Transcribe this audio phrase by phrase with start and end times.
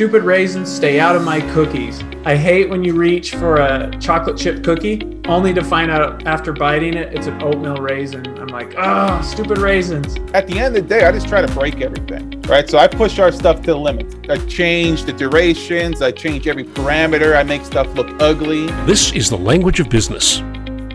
[0.00, 2.02] Stupid raisins, stay out of my cookies.
[2.24, 6.54] I hate when you reach for a chocolate chip cookie only to find out after
[6.54, 8.26] biting it it's an oatmeal raisin.
[8.38, 10.16] I'm like, oh, stupid raisins.
[10.32, 12.66] At the end of the day, I just try to break everything, right?
[12.66, 14.30] So I push our stuff to the limit.
[14.30, 18.68] I change the durations, I change every parameter, I make stuff look ugly.
[18.86, 20.40] This is The Language of Business,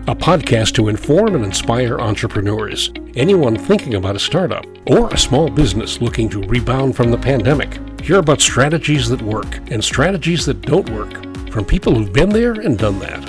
[0.08, 5.50] a podcast to inform and inspire entrepreneurs, anyone thinking about a startup, or a small
[5.50, 7.80] business looking to rebound from the pandemic.
[8.02, 12.54] Hear about strategies that work and strategies that don't work from people who've been there
[12.54, 13.28] and done that.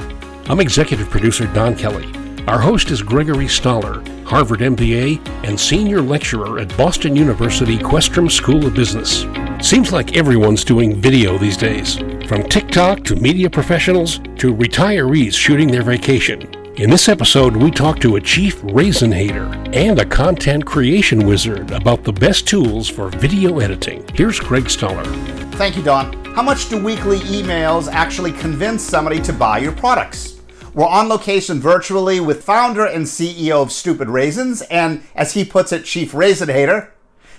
[0.50, 2.12] I'm executive producer Don Kelly.
[2.46, 8.66] Our host is Gregory Stoller, Harvard MBA and senior lecturer at Boston University Questrom School
[8.66, 9.24] of Business.
[9.66, 11.96] Seems like everyone's doing video these days,
[12.28, 16.55] from TikTok to media professionals to retirees shooting their vacation.
[16.78, 21.70] In this episode, we talk to a chief raisin hater and a content creation wizard
[21.70, 24.04] about the best tools for video editing.
[24.12, 25.06] Here's Greg Stoller.
[25.52, 26.12] Thank you, Don.
[26.34, 30.38] How much do weekly emails actually convince somebody to buy your products?
[30.74, 35.72] We're on location virtually with founder and CEO of Stupid Raisins, and as he puts
[35.72, 36.92] it, chief raisin hater,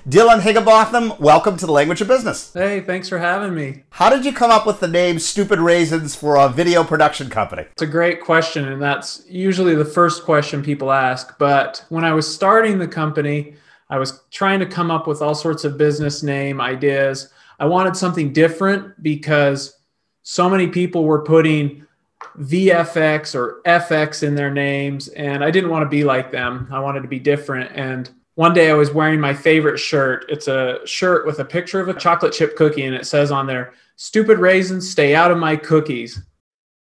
[0.08, 2.54] Dylan Higginbotham, welcome to the Language of Business.
[2.54, 3.84] Hey, thanks for having me.
[3.90, 7.64] How did you come up with the name Stupid Raisins for a video production company?
[7.74, 11.38] It's a great question, and that's usually the first question people ask.
[11.38, 13.56] But when I was starting the company,
[13.90, 17.34] I was trying to come up with all sorts of business name ideas.
[17.60, 19.78] I wanted something different because
[20.24, 21.86] so many people were putting
[22.40, 26.70] VFX or FX in their names, and I didn't want to be like them.
[26.72, 27.74] I wanted to be different.
[27.76, 30.26] And one day I was wearing my favorite shirt.
[30.30, 33.48] It's a shirt with a picture of a chocolate chip cookie, and it says on
[33.48, 36.22] there, Stupid raisins, stay out of my cookies.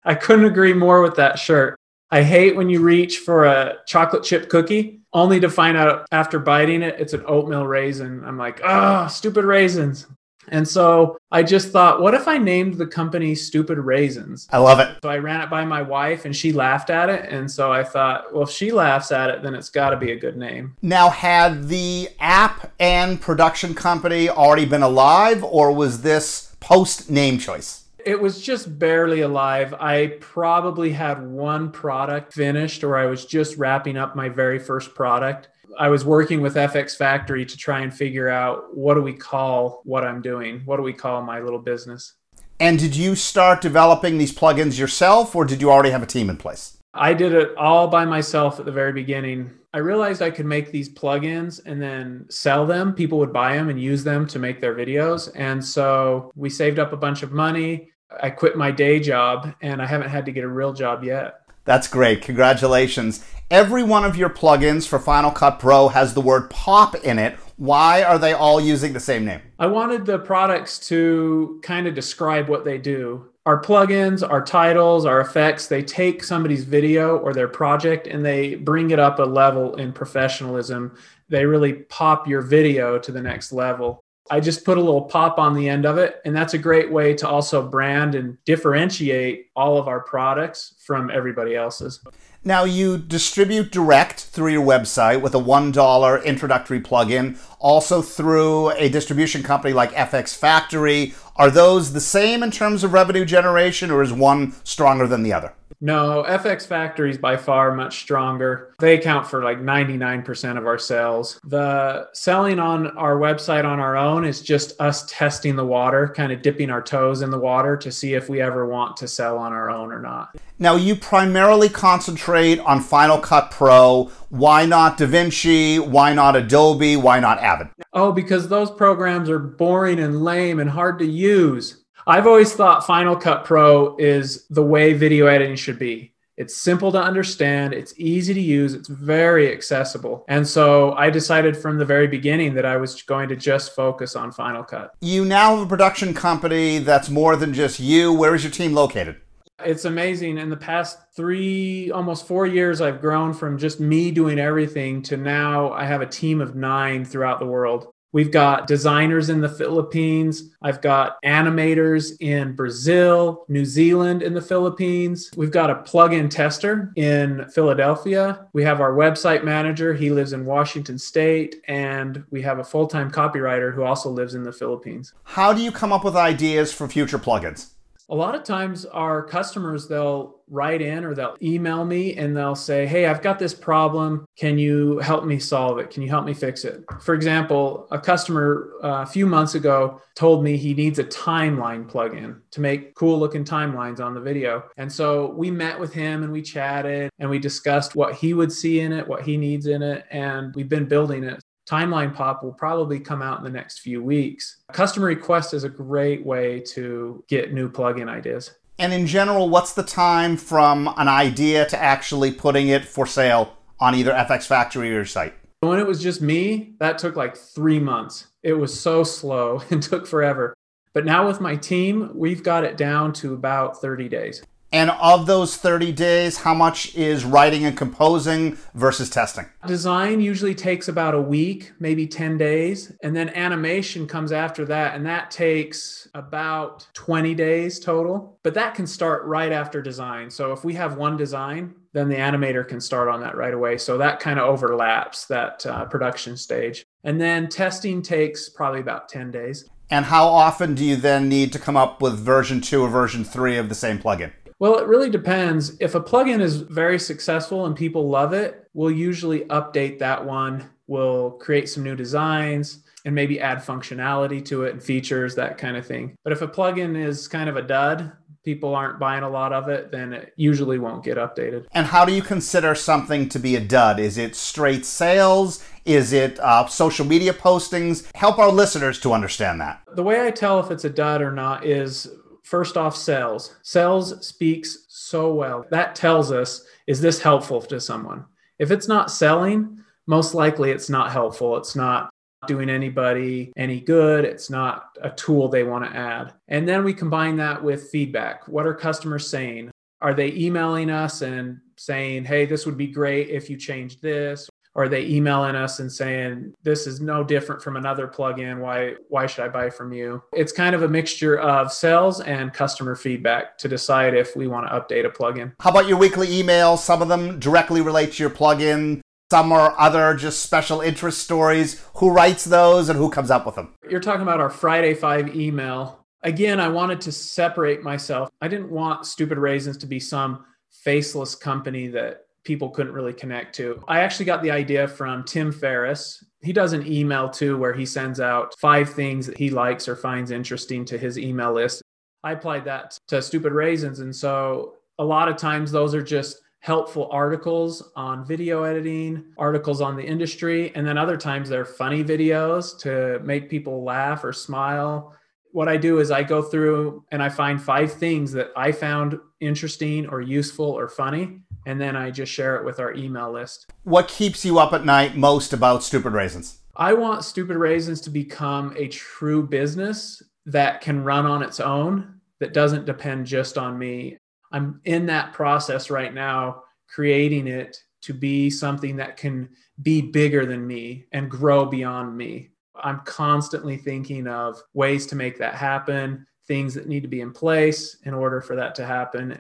[0.04, 1.78] I couldn't agree more with that shirt.
[2.10, 6.40] I hate when you reach for a chocolate chip cookie only to find out after
[6.40, 8.24] biting it it's an oatmeal raisin.
[8.26, 10.08] I'm like, oh, stupid raisins.
[10.50, 14.48] And so I just thought, what if I named the company Stupid Raisins?
[14.52, 14.98] I love it.
[15.02, 17.30] So I ran it by my wife and she laughed at it.
[17.30, 20.12] And so I thought, well, if she laughs at it, then it's got to be
[20.12, 20.76] a good name.
[20.82, 27.40] Now, had the app and production company already been alive, or was this post name
[27.40, 27.86] choice?
[28.06, 29.74] It was just barely alive.
[29.76, 34.94] I probably had one product finished, or I was just wrapping up my very first
[34.94, 35.48] product.
[35.78, 39.82] I was working with FX Factory to try and figure out what do we call
[39.86, 40.62] what I'm doing?
[40.66, 42.14] What do we call my little business?
[42.60, 46.30] And did you start developing these plugins yourself, or did you already have a team
[46.30, 46.78] in place?
[46.94, 49.52] I did it all by myself at the very beginning.
[49.74, 52.94] I realized I could make these plugins and then sell them.
[52.94, 55.32] People would buy them and use them to make their videos.
[55.34, 57.90] And so we saved up a bunch of money.
[58.22, 61.42] I quit my day job and I haven't had to get a real job yet.
[61.66, 62.22] That's great.
[62.22, 63.26] Congratulations.
[63.50, 67.38] Every one of your plugins for Final Cut Pro has the word pop in it.
[67.58, 69.42] Why are they all using the same name?
[69.60, 73.30] I wanted the products to kind of describe what they do.
[73.46, 78.56] Our plugins, our titles, our effects, they take somebody's video or their project and they
[78.56, 80.98] bring it up a level in professionalism.
[81.30, 84.00] They really pop your video to the next level.
[84.32, 86.22] I just put a little pop on the end of it.
[86.26, 91.10] And that's a great way to also brand and differentiate all of our products from
[91.10, 92.00] everybody else's.
[92.46, 98.90] Now, you distribute direct through your website with a $1 introductory plugin, also through a
[98.90, 101.14] distribution company like FX Factory.
[101.38, 105.32] Are those the same in terms of revenue generation, or is one stronger than the
[105.32, 105.54] other?
[105.82, 108.74] No, FX Factory is by far much stronger.
[108.80, 111.42] They account for like 99% of our sales.
[111.44, 116.32] The selling on our website on our own is just us testing the water, kind
[116.32, 119.38] of dipping our toes in the water to see if we ever want to sell
[119.44, 120.36] on our own or not.
[120.58, 124.10] Now, you primarily concentrate on Final Cut Pro.
[124.30, 125.80] Why not DaVinci?
[125.86, 126.96] Why not Adobe?
[126.96, 127.68] Why not Avid?
[127.94, 131.84] Oh, because those programs are boring and lame and hard to use.
[132.08, 136.14] I've always thought Final Cut Pro is the way video editing should be.
[136.36, 140.26] It's simple to understand, it's easy to use, it's very accessible.
[140.28, 144.16] And so I decided from the very beginning that I was going to just focus
[144.16, 144.96] on Final Cut.
[145.00, 148.12] You now have a production company that's more than just you.
[148.12, 149.18] Where is your team located?
[149.66, 150.38] It's amazing.
[150.38, 155.18] In the past three, almost four years, I've grown from just me doing everything to
[155.18, 157.88] now I have a team of nine throughout the world.
[158.14, 160.52] We've got designers in the Philippines.
[160.62, 165.32] I've got animators in Brazil, New Zealand, in the Philippines.
[165.36, 168.48] We've got a plug-in tester in Philadelphia.
[168.54, 169.96] We have our website manager.
[169.96, 171.56] He lives in Washington State.
[171.68, 175.12] And we have a full-time copywriter who also lives in the Philippines.
[175.24, 177.72] How do you come up with ideas for future plugins?
[178.10, 182.56] A lot of times, our customers, they'll write in or they'll email me and they'll
[182.56, 184.26] say, Hey, I've got this problem.
[184.38, 185.90] Can you help me solve it?
[185.90, 186.84] Can you help me fix it?
[187.02, 191.90] For example, a customer uh, a few months ago told me he needs a timeline
[191.90, 194.64] plugin to make cool looking timelines on the video.
[194.78, 198.52] And so we met with him and we chatted and we discussed what he would
[198.52, 200.06] see in it, what he needs in it.
[200.12, 201.42] And we've been building it.
[201.70, 204.64] Timeline Pop will probably come out in the next few weeks.
[204.74, 208.52] Customer request is a great way to get new plugin ideas.
[208.80, 213.56] And in general, what's the time from an idea to actually putting it for sale
[213.80, 215.34] on either FX Factory or your site?
[215.62, 218.28] When it was just me, that took like three months.
[218.42, 220.54] It was so slow and took forever.
[220.94, 224.44] But now with my team, we've got it down to about 30 days.
[224.74, 229.46] And of those 30 days, how much is writing and composing versus testing?
[229.68, 232.92] Design usually takes about a week, maybe 10 days.
[233.04, 234.96] And then animation comes after that.
[234.96, 238.40] And that takes about 20 days total.
[238.42, 240.32] But that can start right after design.
[240.32, 243.78] So if we have one design, then the animator can start on that right away.
[243.78, 246.84] So that kind of overlaps that uh, production stage.
[247.04, 249.70] And then testing takes probably about 10 days.
[249.92, 253.24] And how often do you then need to come up with version two or version
[253.24, 254.32] three of the same plugin?
[254.64, 255.76] Well, it really depends.
[255.82, 260.70] If a plugin is very successful and people love it, we'll usually update that one.
[260.88, 265.76] We'll create some new designs and maybe add functionality to it and features, that kind
[265.76, 266.16] of thing.
[266.24, 268.14] But if a plugin is kind of a dud,
[268.46, 271.66] people aren't buying a lot of it, then it usually won't get updated.
[271.74, 274.00] And how do you consider something to be a dud?
[274.00, 275.62] Is it straight sales?
[275.84, 278.10] Is it uh, social media postings?
[278.16, 279.82] Help our listeners to understand that.
[279.94, 282.08] The way I tell if it's a dud or not is
[282.44, 283.56] First off, sales.
[283.64, 285.66] Sales speaks so well.
[285.70, 288.26] That tells us is this helpful to someone?
[288.60, 291.58] If it's not selling, most likely it's not helpful.
[291.58, 292.10] It's not
[292.48, 294.26] doing anybody any good.
[294.26, 296.34] It's not a tool they want to add.
[296.50, 298.48] And then we combine that with feedback.
[298.48, 299.72] What are customers saying?
[300.02, 304.50] Are they emailing us and saying, hey, this would be great if you changed this?
[304.76, 308.60] Or are they emailing us and saying this is no different from another plugin.
[308.60, 310.24] Why why should i buy from you?
[310.34, 314.68] It's kind of a mixture of sales and customer feedback to decide if we want
[314.68, 315.54] to update a plugin.
[315.60, 319.02] How about your weekly emails some of them directly relate to your plugin.
[319.32, 321.84] Some are other just special interest stories.
[321.96, 323.74] Who writes those and who comes up with them?
[323.90, 326.06] You're talking about our friday 5 email.
[326.24, 328.30] Again i wanted to separate myself.
[328.42, 330.46] I didn't want stupid raisins to be some
[330.84, 333.84] faceless company that people couldn't really connect to.
[333.88, 336.24] I actually got the idea from Tim Ferriss.
[336.42, 339.96] He does an email too where he sends out five things that he likes or
[339.96, 341.82] finds interesting to his email list.
[342.24, 344.00] I applied that to Stupid Raisins.
[344.00, 349.82] And so a lot of times those are just helpful articles on video editing, articles
[349.82, 354.32] on the industry, and then other times they're funny videos to make people laugh or
[354.32, 355.14] smile.
[355.52, 359.20] What I do is I go through and I find five things that I found
[359.42, 363.72] interesting or useful or funny and then I just share it with our email list.
[363.84, 366.60] What keeps you up at night most about Stupid Raisins?
[366.76, 372.20] I want Stupid Raisins to become a true business that can run on its own,
[372.40, 374.18] that doesn't depend just on me.
[374.52, 379.50] I'm in that process right now, creating it to be something that can
[379.82, 382.50] be bigger than me and grow beyond me.
[382.76, 387.32] I'm constantly thinking of ways to make that happen, things that need to be in
[387.32, 389.38] place in order for that to happen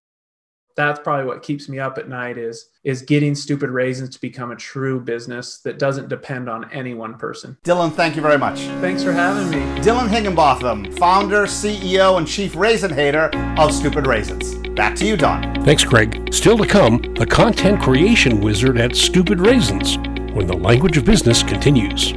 [0.75, 4.51] that's probably what keeps me up at night is is getting stupid raisins to become
[4.51, 7.57] a true business that doesn't depend on any one person.
[7.63, 8.59] Dylan thank you very much.
[8.81, 9.65] Thanks for having me.
[9.81, 14.55] Dylan higginbotham founder ceo and chief raisin hater of stupid raisins.
[14.69, 15.63] Back to you don.
[15.63, 16.33] Thanks Greg.
[16.33, 19.97] Still to come the content creation wizard at stupid raisins
[20.33, 22.13] when the language of business continues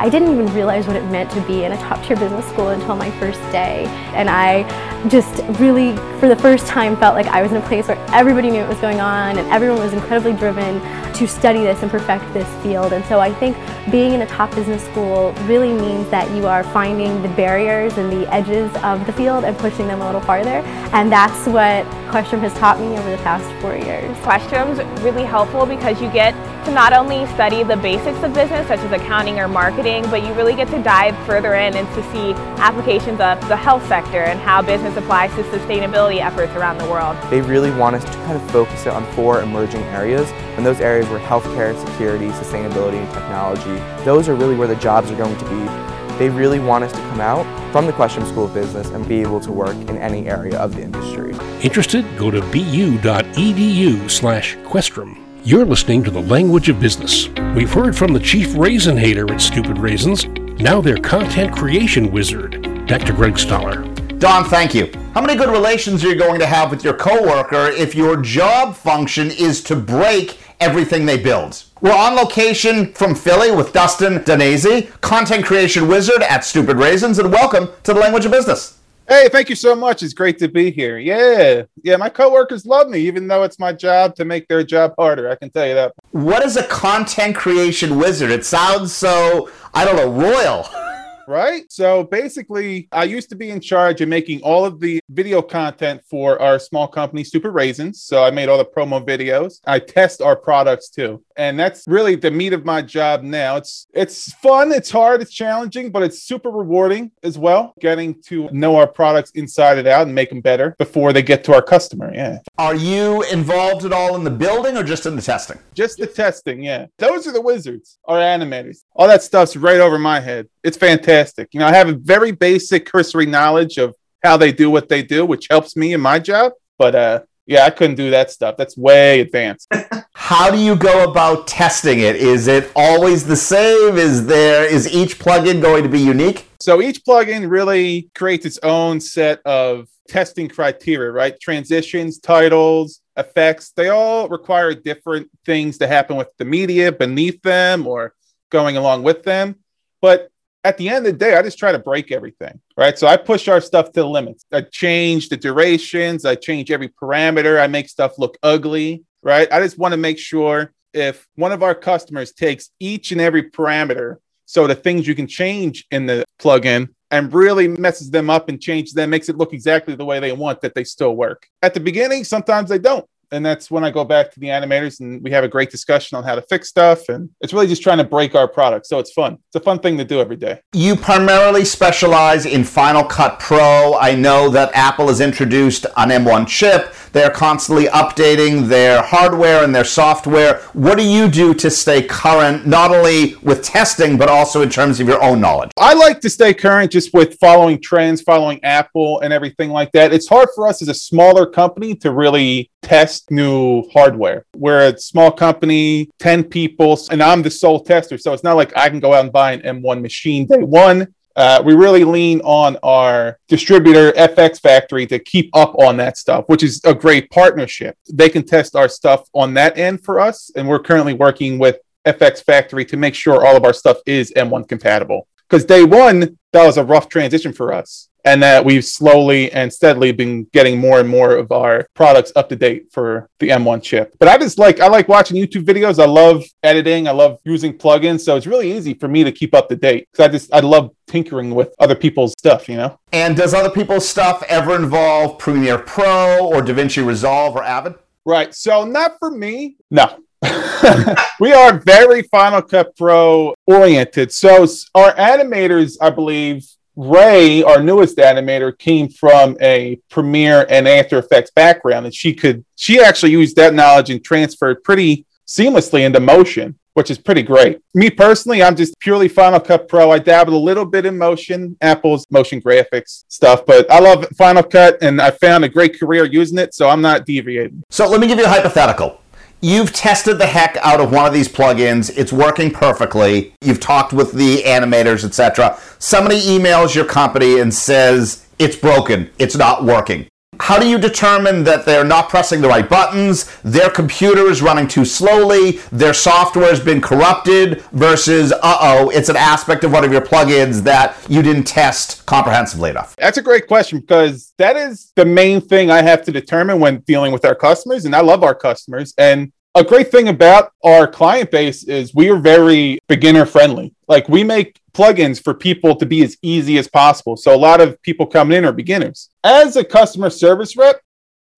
[0.00, 2.68] I didn't even realize what it meant to be in a top tier business school
[2.70, 3.84] until my first day.
[4.14, 4.62] And I
[5.08, 8.50] just really, for the first time, felt like I was in a place where everybody
[8.50, 10.80] knew what was going on and everyone was incredibly driven
[11.12, 12.94] to study this and perfect this field.
[12.94, 13.58] And so I think
[13.90, 18.12] being in a top business school really means that you are finding the barriers and
[18.12, 20.62] the edges of the field and pushing them a little farther.
[20.92, 24.16] And that's what Questrom has taught me over the past four years.
[24.18, 26.32] Questrom's really helpful because you get
[26.64, 30.32] to not only study the basics of business, such as accounting or marketing, but you
[30.34, 34.38] really get to dive further in and to see applications of the health sector and
[34.40, 37.16] how business applies to sustainability efforts around the world.
[37.30, 40.80] They really want us to kind of focus it on four emerging areas, and those
[40.80, 44.04] areas were healthcare, security, sustainability, and technology.
[44.04, 45.90] Those are really where the jobs are going to be.
[46.18, 49.20] They really want us to come out from the Questrom School of Business and be
[49.22, 51.34] able to work in any area of the industry.
[51.62, 52.04] Interested?
[52.18, 55.16] Go to bu.edu slash Questrom.
[55.42, 57.28] You're listening to the language of business.
[57.54, 60.26] We've heard from the chief raisin hater at Stupid Raisins,
[60.60, 63.14] now their content creation wizard, Dr.
[63.14, 63.89] Greg Stoller.
[64.20, 64.92] Don, thank you.
[65.14, 68.76] How many good relations are you going to have with your coworker if your job
[68.76, 71.64] function is to break everything they build?
[71.80, 77.32] We're on location from Philly with Dustin Danesi, content creation wizard at Stupid Raisins, and
[77.32, 78.78] welcome to the Language of Business.
[79.08, 80.02] Hey, thank you so much.
[80.02, 80.98] It's great to be here.
[80.98, 81.62] Yeah.
[81.82, 85.30] Yeah, my coworkers love me, even though it's my job to make their job harder.
[85.30, 85.94] I can tell you that.
[86.10, 88.30] What is a content creation wizard?
[88.30, 90.68] It sounds so, I don't know, royal.
[91.30, 91.62] right?
[91.70, 96.02] So basically, I used to be in charge of making all of the video content
[96.04, 98.02] for our small company, Stupid Raisins.
[98.02, 99.60] So I made all the promo videos.
[99.64, 101.22] I test our products too.
[101.36, 103.56] And that's really the meat of my job now.
[103.56, 107.72] It's it's fun, it's hard, it's challenging, but it's super rewarding as well.
[107.80, 111.44] Getting to know our products inside and out and make them better before they get
[111.44, 112.12] to our customer.
[112.12, 112.38] Yeah.
[112.58, 115.58] Are you involved at all in the building or just in the testing?
[115.72, 116.86] Just the testing, yeah.
[116.98, 118.84] Those are the wizards, our animators.
[118.94, 120.48] All that stuff's right over my head.
[120.62, 120.76] It's
[121.20, 121.48] fantastic.
[121.52, 125.02] You know, I have a very basic cursory knowledge of how they do what they
[125.02, 126.52] do, which helps me in my job.
[126.78, 128.56] But uh yeah, I couldn't do that stuff.
[128.56, 129.66] That's way advanced.
[130.14, 132.14] How do you go about testing it?
[132.14, 133.96] Is it always the same?
[133.96, 136.46] Is there is each plugin going to be unique?
[136.60, 141.40] So each plugin really creates its own set of testing criteria, right?
[141.40, 147.86] Transitions, titles, effects, they all require different things to happen with the media beneath them
[147.86, 148.14] or
[148.50, 149.56] going along with them.
[150.00, 150.30] But
[150.64, 152.98] at the end of the day, I just try to break everything, right?
[152.98, 154.44] So I push our stuff to the limits.
[154.52, 159.50] I change the durations, I change every parameter, I make stuff look ugly, right?
[159.50, 163.50] I just want to make sure if one of our customers takes each and every
[163.50, 168.48] parameter, so the things you can change in the plugin and really messes them up
[168.48, 171.46] and changes them, makes it look exactly the way they want, that they still work.
[171.62, 175.00] At the beginning, sometimes they don't and that's when I go back to the animators
[175.00, 177.08] and we have a great discussion on how to fix stuff.
[177.08, 178.86] And it's really just trying to break our product.
[178.86, 179.38] So it's fun.
[179.48, 180.60] It's a fun thing to do every day.
[180.72, 183.96] You primarily specialize in Final Cut Pro.
[183.98, 186.94] I know that Apple has introduced an M1 chip.
[187.12, 190.60] They're constantly updating their hardware and their software.
[190.72, 195.00] What do you do to stay current, not only with testing, but also in terms
[195.00, 195.70] of your own knowledge?
[195.76, 200.12] I like to stay current just with following trends, following Apple and everything like that.
[200.12, 204.44] It's hard for us as a smaller company to really test new hardware.
[204.56, 208.18] We're a small company, 10 people, and I'm the sole tester.
[208.18, 211.14] So it's not like I can go out and buy an M1 machine day one.
[211.36, 216.44] Uh, we really lean on our distributor FX Factory to keep up on that stuff,
[216.48, 217.96] which is a great partnership.
[218.12, 221.78] They can test our stuff on that end for us, and we're currently working with
[222.04, 225.28] FX Factory to make sure all of our stuff is M1 compatible.
[225.50, 229.72] Because day one, that was a rough transition for us and that we've slowly and
[229.72, 233.82] steadily been getting more and more of our products up to date for the M1
[233.82, 234.14] chip.
[234.18, 235.98] But I just like I like watching YouTube videos.
[236.00, 237.08] I love editing.
[237.08, 240.08] I love using plugins, so it's really easy for me to keep up to date
[240.12, 242.98] because I just I love tinkering with other people's stuff, you know.
[243.12, 247.94] And does other people's stuff ever involve Premiere Pro or DaVinci Resolve or Avid?
[248.24, 248.54] Right.
[248.54, 249.76] So not for me.
[249.90, 250.18] No.
[251.40, 254.32] we are very Final Cut Pro oriented.
[254.32, 256.66] So our animators, I believe,
[256.96, 262.64] Ray, our newest animator, came from a Premiere and After Effects background, and she could
[262.76, 267.80] she actually used that knowledge and transferred pretty seamlessly into motion, which is pretty great.
[267.94, 270.10] Me personally, I'm just purely Final Cut Pro.
[270.10, 274.62] I dabbled a little bit in motion, Apple's motion graphics stuff, but I love Final
[274.62, 277.82] Cut, and I found a great career using it, so I'm not deviating.
[277.90, 279.20] So let me give you a hypothetical.
[279.62, 282.10] You've tested the heck out of one of these plugins.
[282.16, 283.52] It's working perfectly.
[283.60, 285.78] You've talked with the animators, etc.
[285.98, 289.28] Somebody emails your company and says it's broken.
[289.38, 290.29] It's not working.
[290.70, 294.86] How do you determine that they're not pressing the right buttons, their computer is running
[294.86, 300.04] too slowly, their software has been corrupted, versus, uh oh, it's an aspect of one
[300.04, 303.16] of your plugins that you didn't test comprehensively enough?
[303.16, 307.00] That's a great question because that is the main thing I have to determine when
[307.00, 308.04] dealing with our customers.
[308.04, 309.12] And I love our customers.
[309.18, 313.92] And a great thing about our client base is we are very beginner friendly.
[314.06, 317.36] Like we make plugins for people to be as easy as possible.
[317.36, 319.30] So a lot of people coming in are beginners.
[319.44, 321.00] As a customer service rep,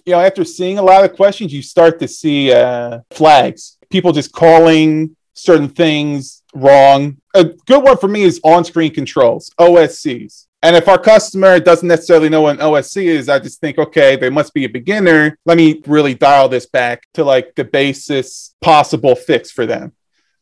[0.05, 3.79] you know, after seeing a lot of questions, you start to see uh, flags.
[3.91, 7.17] People just calling certain things wrong.
[7.35, 10.47] A good one for me is on-screen controls, OSCs.
[10.65, 14.15] And if our customer doesn't necessarily know what an OSC is, I just think, okay,
[14.15, 15.37] they must be a beginner.
[15.45, 19.93] Let me really dial this back to like the basis possible fix for them.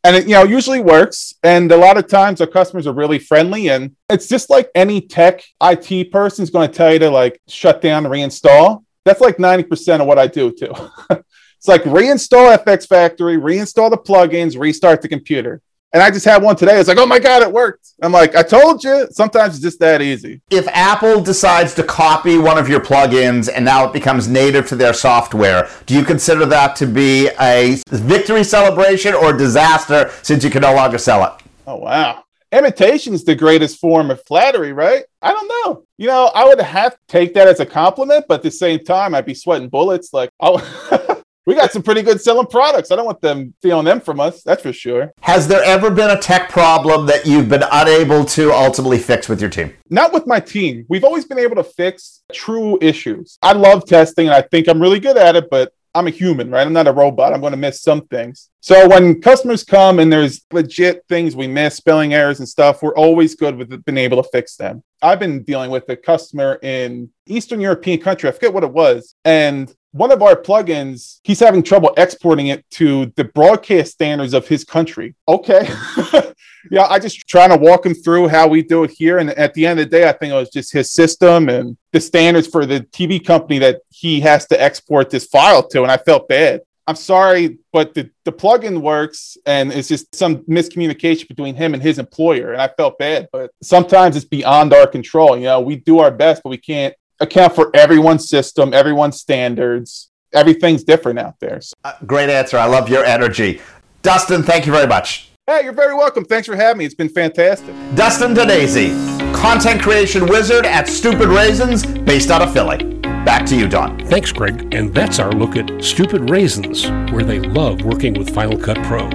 [0.02, 1.34] And it, you know, usually works.
[1.42, 3.68] And a lot of times our customers are really friendly.
[3.68, 7.40] And it's just like any tech IT person is going to tell you to like
[7.48, 8.84] shut down and reinstall.
[9.04, 10.72] That's like 90% of what I do too.
[11.10, 15.60] it's like reinstall FX Factory, reinstall the plugins, restart the computer.
[15.92, 16.78] And I just had one today.
[16.78, 17.94] It's like, oh my God, it worked.
[18.00, 19.08] I'm like, I told you.
[19.10, 20.40] Sometimes it's just that easy.
[20.50, 24.76] If Apple decides to copy one of your plugins and now it becomes native to
[24.76, 30.50] their software, do you consider that to be a victory celebration or disaster since you
[30.50, 31.42] can no longer sell it?
[31.66, 32.22] Oh, wow.
[32.52, 35.04] Imitation is the greatest form of flattery, right?
[35.22, 35.84] I don't know.
[35.98, 38.84] You know, I would have to take that as a compliment, but at the same
[38.84, 40.12] time, I'd be sweating bullets.
[40.12, 40.58] Like, oh,
[41.50, 42.92] we got some pretty good selling products.
[42.92, 44.44] I don't want them stealing them from us.
[44.44, 45.12] That's for sure.
[45.22, 49.40] Has there ever been a tech problem that you've been unable to ultimately fix with
[49.40, 49.74] your team?
[49.88, 50.86] Not with my team.
[50.88, 53.36] We've always been able to fix true issues.
[53.42, 56.52] I love testing and I think I'm really good at it, but I'm a human,
[56.52, 56.64] right?
[56.64, 57.32] I'm not a robot.
[57.32, 58.48] I'm going to miss some things.
[58.60, 62.94] So when customers come and there's legit things we miss, spelling errors and stuff, we're
[62.94, 64.84] always good with being able to fix them.
[65.02, 68.28] I've been dealing with a customer in Eastern European country.
[68.28, 69.16] I forget what it was.
[69.24, 74.46] And one of our plugins, he's having trouble exporting it to the broadcast standards of
[74.46, 75.14] his country.
[75.26, 75.68] Okay.
[76.70, 79.18] yeah, I just trying to walk him through how we do it here.
[79.18, 81.76] And at the end of the day, I think it was just his system and
[81.92, 85.82] the standards for the TV company that he has to export this file to.
[85.82, 86.60] And I felt bad.
[86.86, 91.82] I'm sorry, but the, the plugin works and it's just some miscommunication between him and
[91.82, 92.52] his employer.
[92.52, 95.36] And I felt bad, but sometimes it's beyond our control.
[95.36, 100.10] You know, we do our best, but we can't account for everyone's system, everyone's standards.
[100.32, 101.60] Everything's different out there.
[101.60, 101.74] So.
[101.82, 102.56] Uh, great answer.
[102.56, 103.60] I love your energy.
[104.02, 105.28] Dustin, thank you very much.
[105.46, 106.24] Hey, you're very welcome.
[106.24, 106.84] Thanks for having me.
[106.84, 107.74] It's been fantastic.
[107.96, 108.94] Dustin Danesi,
[109.34, 113.00] content creation wizard at Stupid Raisins, based out of Philly.
[113.24, 113.98] Back to you, Don.
[114.06, 114.72] Thanks, Greg.
[114.72, 119.08] And that's our look at Stupid Raisins, where they love working with Final Cut Pro.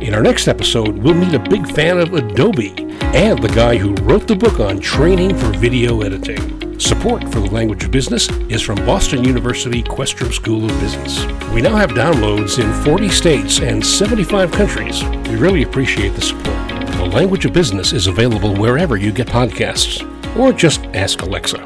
[0.00, 2.72] In our next episode, we'll meet a big fan of Adobe
[3.14, 6.71] and the guy who wrote the book on training for video editing.
[6.82, 11.24] Support for the language of business is from Boston University Questrom School of Business.
[11.52, 15.04] We now have downloads in 40 states and 75 countries.
[15.28, 16.68] We really appreciate the support.
[16.96, 20.02] The language of business is available wherever you get podcasts,
[20.36, 21.64] or just ask Alexa.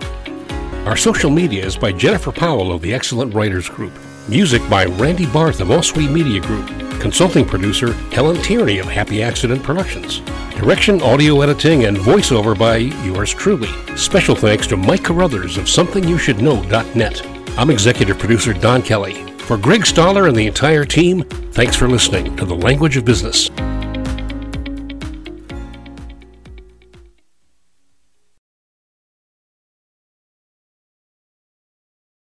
[0.85, 3.95] Our social media is by Jennifer Powell of the Excellent Writers Group.
[4.29, 6.67] Music by Randy Barth of Oswee Media Group.
[7.01, 10.19] Consulting producer Helen Tierney of Happy Accident Productions.
[10.59, 13.69] Direction, audio editing, and voiceover by yours truly.
[13.97, 17.25] Special thanks to Mike Carruthers of SomethingYouShouldKnow.net.
[17.57, 19.15] I'm executive producer Don Kelly.
[19.39, 23.49] For Greg Stoller and the entire team, thanks for listening to The Language of Business.